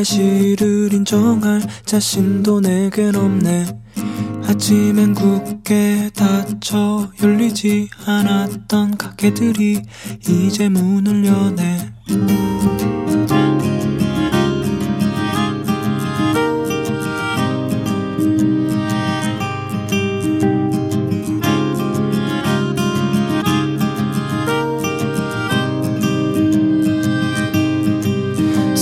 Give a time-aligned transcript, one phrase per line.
[0.00, 3.66] 사실을 인정할 자신도 내겐 없네.
[4.46, 9.82] 아침엔 굳게 닫혀 열리지 않았던 가게들이
[10.26, 11.92] 이제 문을 여네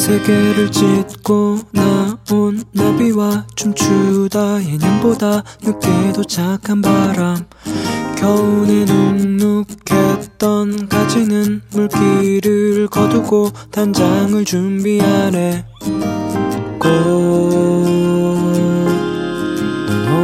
[0.08, 4.64] 세계를 찢고 나온 나비와 춤추다.
[4.64, 7.44] 예년보다 늦게 도착한 바람.
[8.16, 15.66] 겨우내 눅눅했던 가지는 물기를 거두고 단장을 준비하네.
[16.78, 18.08] 꽃넌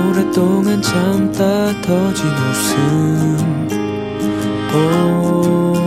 [0.09, 3.69] 오랫동안 참다 터진 웃음.
[4.73, 5.84] 꽃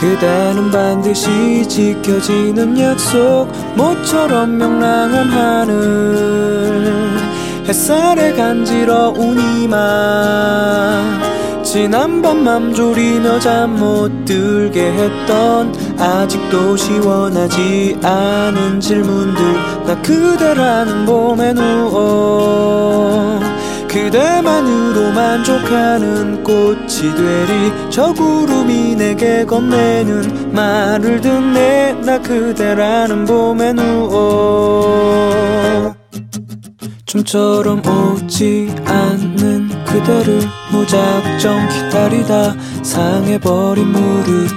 [0.00, 7.10] 그대는 반드시 지켜지는 약속 모처럼 명랑한 하늘.
[7.68, 11.02] 햇살에 간지러운 이마
[11.62, 19.42] 지난밤 맘 졸이며 잠 못 들게 했던 아직도 시원하지 않은 질문들.
[19.84, 23.38] 나 그대라는 봄에 누워
[23.90, 27.90] 그대만으로 만족하는 꽃이 되리.
[27.90, 31.94] 저 구름이 내게 건네는 말을 듣네.
[32.04, 35.30] 나 그대라는 봄에 누워
[37.04, 42.54] 좀처럼 오지 않는 그대를 무작정 기다리다
[42.84, 44.48] 상해버린 무릎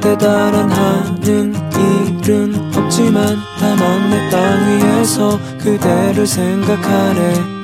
[0.00, 1.54] 대단한 하는
[2.22, 7.63] 일은 없지만 다만 내 땅 위에서 그대를 생각하네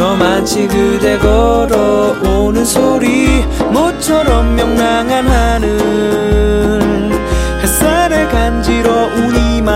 [0.00, 7.10] 저만치 그대 걸어오는 소리 모처럼 명랑한 하늘.
[7.60, 9.70] 햇살에 간지러우니만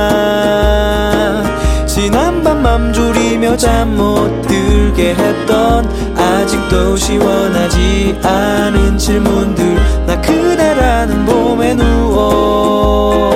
[1.87, 10.07] 지난 밤 맘 졸이며 잠 못 들게 했던 아직도 시원하지 않은 질문들.
[10.07, 13.35] 나 그대라는 봄에 누워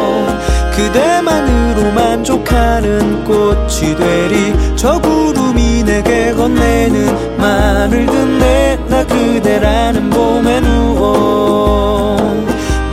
[0.79, 4.55] 그대만으로 만족하는 꽃이 되리.
[4.77, 12.17] 저 구름이 내게 건네는 말을 듣네 나 그대라는 봄에 누워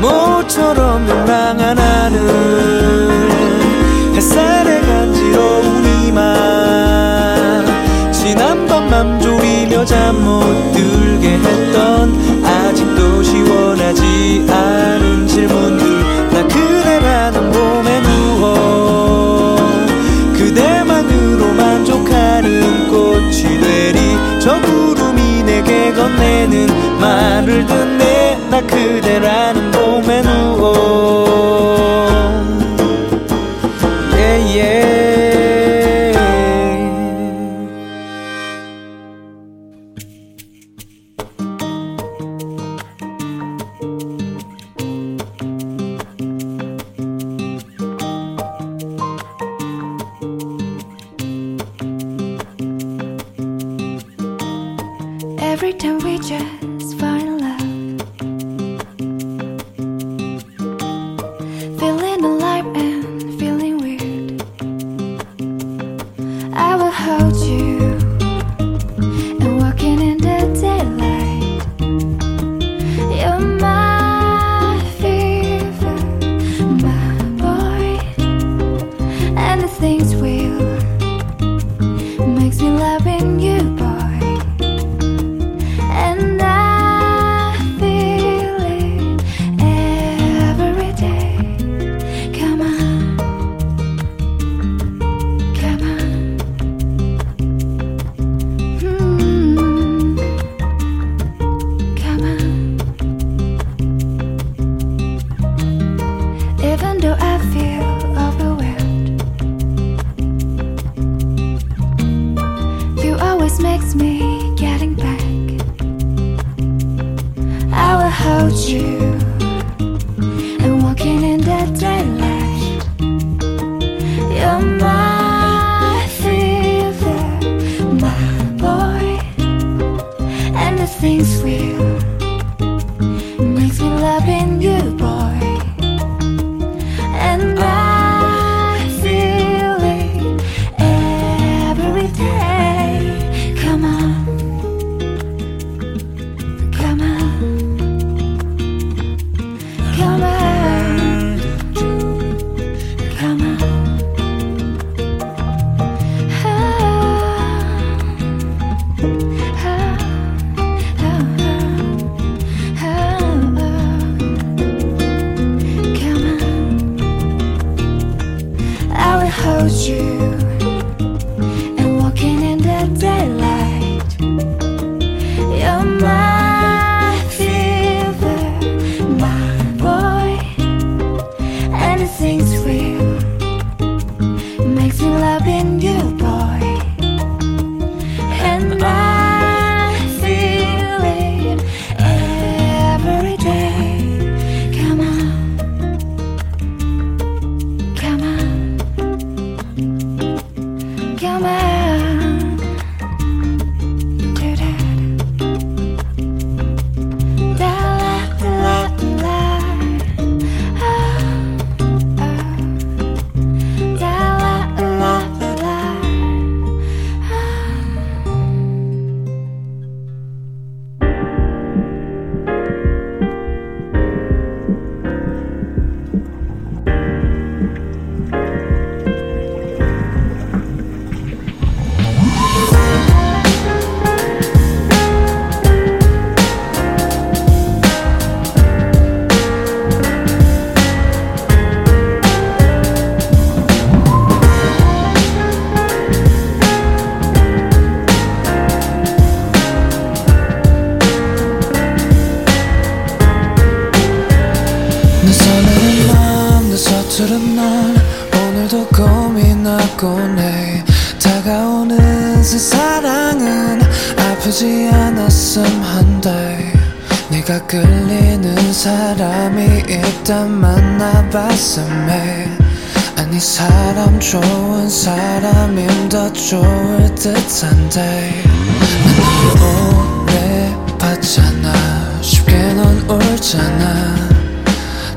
[0.01, 2.19] 모처럼 명랑한 하늘
[4.15, 6.23] 햇살에 간지러우니만
[8.11, 10.41] 지난 밤 맘 졸이며 잠 못
[10.73, 15.94] 들게 했던 아직도 시원하지 않은 질문들
[27.04, 30.80] 말을 듣네 나 그대라는 봄에 누워
[34.12, 34.90] yeah, yeah.
[55.38, 56.73] Every time we just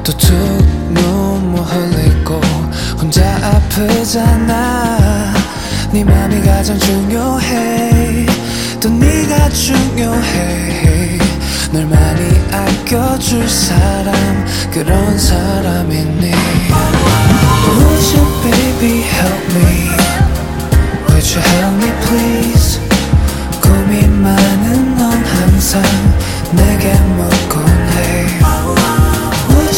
[0.08, 0.32] 또툭
[0.88, 2.40] 눈물 흘리고
[2.98, 5.34] 혼자 아프잖아.
[5.92, 8.24] 네 맘이 가장 중요해.
[8.80, 11.18] 또 네가 중요해.
[11.72, 16.32] 널 많이 아껴줄 사람 그런 사람이니.
[17.68, 19.90] Would you baby help me?
[21.10, 22.80] Would you help me please?
[23.60, 25.82] 고민 많은 넌 항상
[26.52, 27.37] 내게 해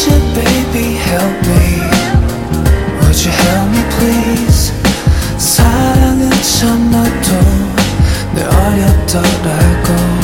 [0.06, 1.64] you baby help me
[3.00, 4.72] Would you help me please
[5.38, 7.28] 사랑은 참 너도
[8.34, 10.19] 늘 어렵더라고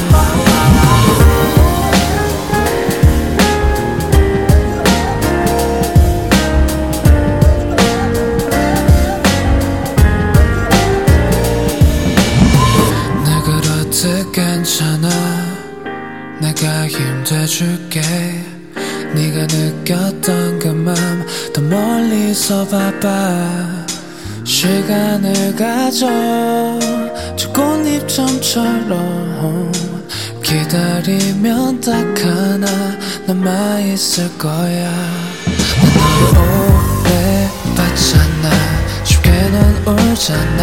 [22.70, 23.86] 봐봐.
[24.44, 26.08] 시간을 가져.
[27.36, 28.92] 저 꽃잎점처럼
[30.44, 32.68] 기다리면 딱 하나
[33.26, 34.92] 남아 있을 거야.
[35.96, 36.40] 난 너를
[37.04, 38.50] 오래 봤잖아.
[39.04, 40.62] 쉽게 넌 울잖아.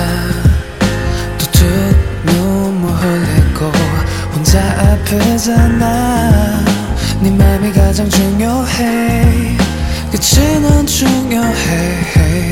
[1.38, 1.64] 또툭
[2.27, 3.73] 눈물 흘리고
[4.35, 6.64] 혼자 아프잖아.
[7.21, 9.57] 네 맘이 가장 중요해
[10.14, 12.48] 그치 넌 중요해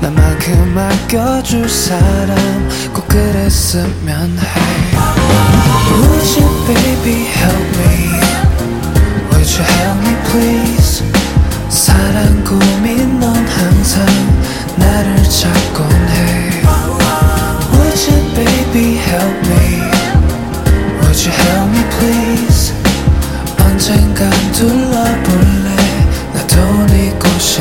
[0.00, 2.36] 나만큼 아껴줄 사람
[2.92, 4.96] 꼭 그랬으면 해
[6.02, 8.10] Would you baby help me
[9.30, 11.04] Would you help me please
[11.68, 14.04] 사랑 고민 넌 항상
[14.74, 16.60] 나를 찾곤 해
[17.72, 19.78] Would you baby help me
[21.02, 22.74] Would you help me please
[23.60, 25.45] 언젠간 둘러볼래 나도
[27.36, 27.58] 네곳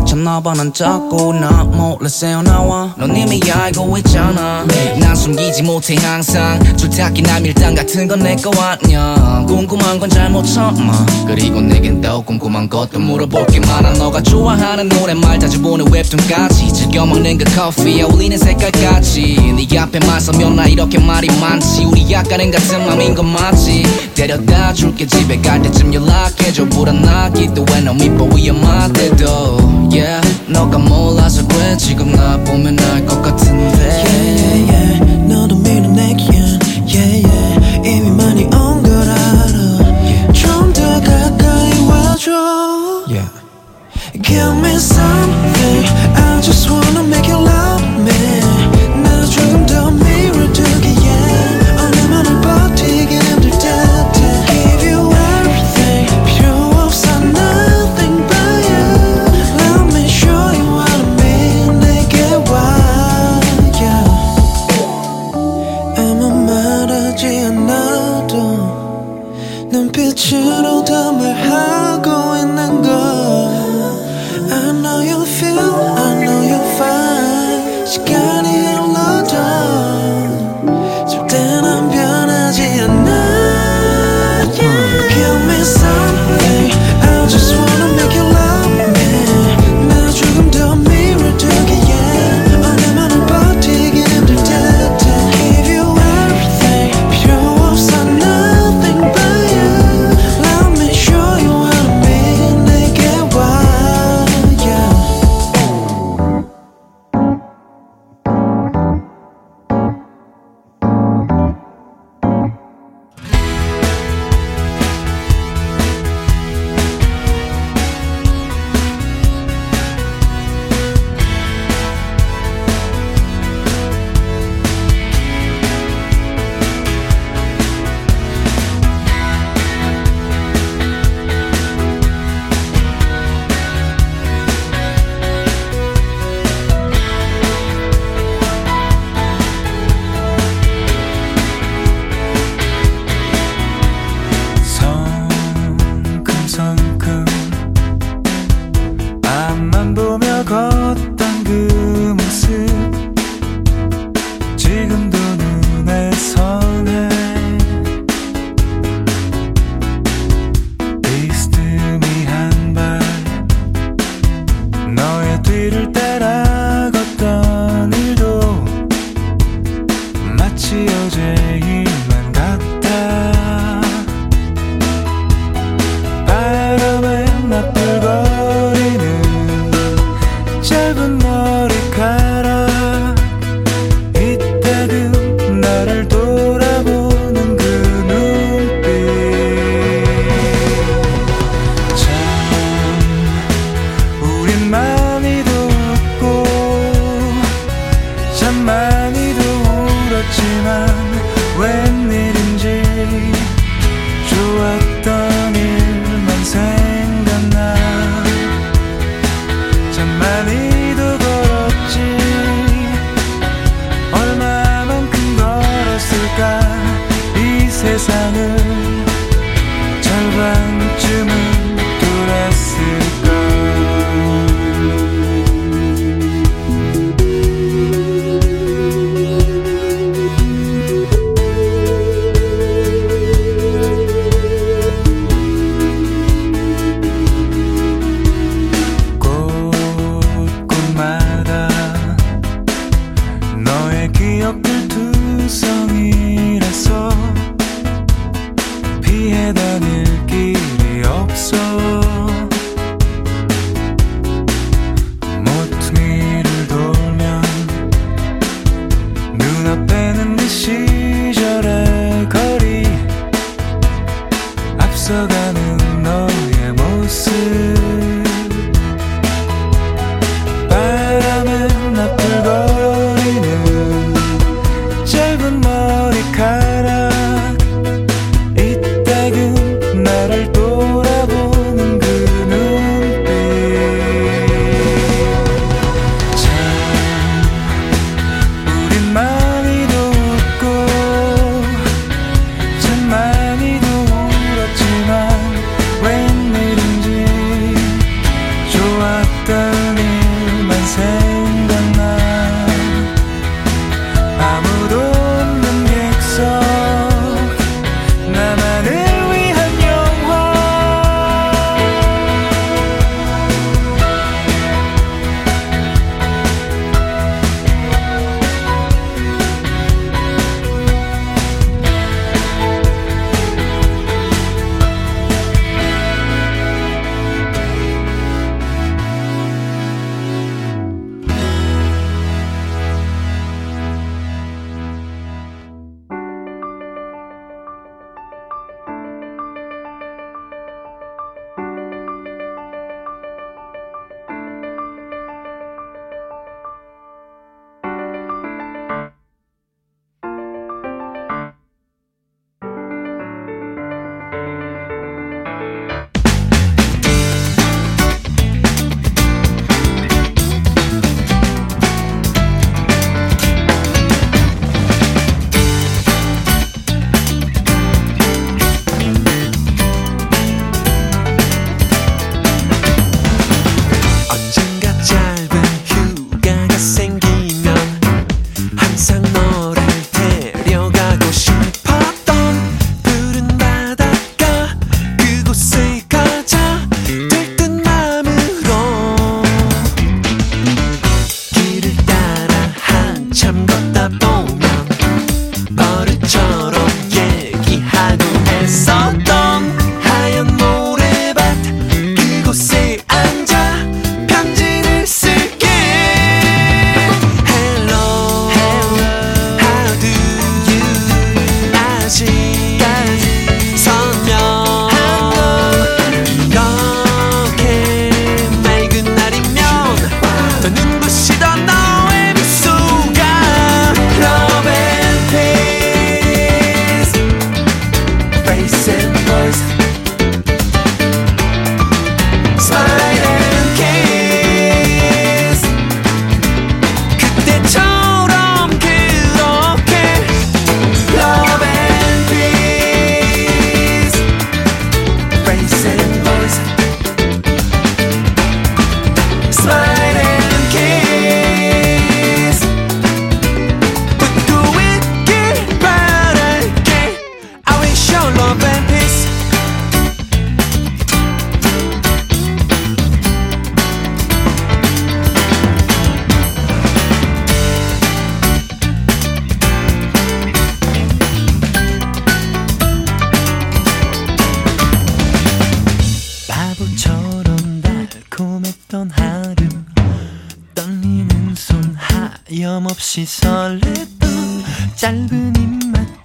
[0.00, 2.94] 미쳤나 봐 난 자꾸 나 몰래 새어나와.
[2.96, 4.64] 넌 이미 알고 있잖아.
[5.00, 6.58] 난 숨기지 못해 항상.
[6.76, 11.06] 줄타기 나 밀당 같은 건 내 거 아냐 궁금한 건 잘 못 참아.
[11.26, 13.92] 그리고 내겐 더 궁금한 것도 물어볼 게 많아.
[13.94, 16.72] 너가 좋아하는 노래 말 자주 보는 웹툰까지.
[16.72, 19.54] 즐겨 먹는 그 커피에 어울리는 색깔까지.
[19.68, 21.84] 네 앞에만 서면 나 이렇게 말이 많지.
[21.84, 23.82] 우리 약간은 같은 맘인 건 맞지.
[24.14, 25.06] 데려다 줄게.
[25.06, 26.66] 집에 갈 때쯤 연락해줘.
[26.66, 34.71] 불안하기도 해너 미뻐 위험하대도 yeah 너가 몰라서 그래 지금 나 보면 알 것 같은데 yeah,
[34.71, 35.25] yeah.
[35.27, 37.87] 너도 미는 내겐 yeah, yeah.
[37.87, 42.31] 이미 많이 온 걸 알아 좀 더 가까이 와줘
[43.09, 43.29] yeah.
[44.21, 47.03] Give me something I just wanna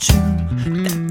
[0.02, 1.11] tomb.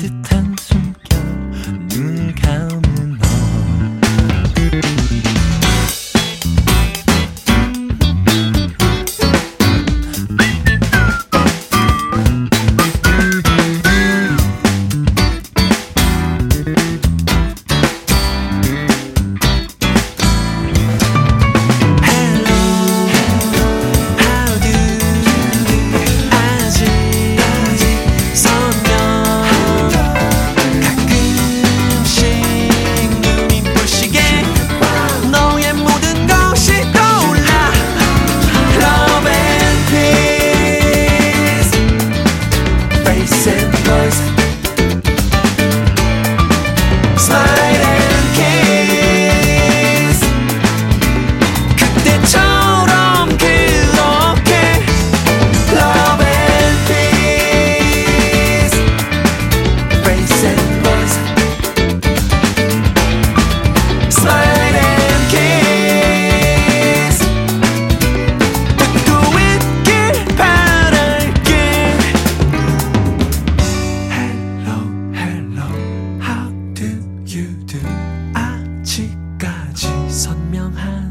[79.40, 81.09] 아직까지 선명한 걸